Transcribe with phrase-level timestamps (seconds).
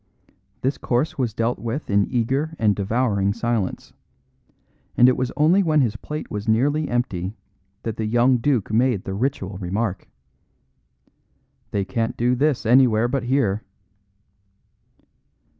[0.61, 3.93] This course was dealt with in eager and devouring silence;
[4.97, 7.35] and it was only when his plate was nearly empty
[7.83, 10.09] that the young duke made the ritual remark:
[11.69, 13.61] "They can't do this anywhere but here."